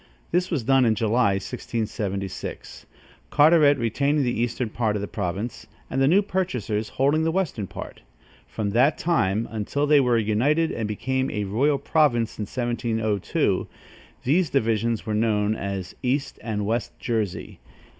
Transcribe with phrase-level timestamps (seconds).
[0.31, 2.87] This was done in July, 1676,
[3.29, 7.67] Carteret retaining the eastern part of the province, and the new purchasers holding the western
[7.67, 8.01] part.
[8.47, 13.67] From that time, until they were united and became a royal province in 1702,
[14.23, 17.59] these divisions were known as East and West Jersey.